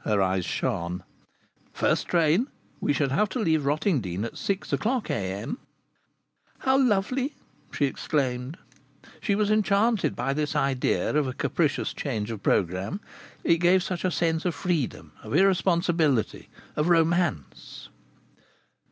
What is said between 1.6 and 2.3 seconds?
"First